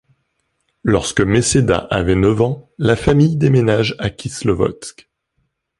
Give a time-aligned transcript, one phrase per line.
[0.81, 5.07] Lorsque Meseda avait neuf ans, la famille déménage à Kislovodsk.